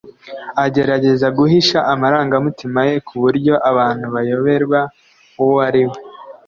agerageza 0.65 1.27
guhisha 1.37 1.79
amarangamutima 1.93 2.79
ye 2.87 2.95
ku 3.07 3.13
buryo 3.23 3.53
abantu 3.71 4.05
bayoberwa 4.15 4.79
uwo 5.41 5.55
ari 5.67 5.83
we 5.89 5.97